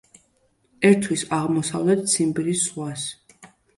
ერთვის 0.89 1.23
აღმოსავლეთ 1.39 2.01
ციმბირის 2.15 2.67
ზღვას. 2.71 3.05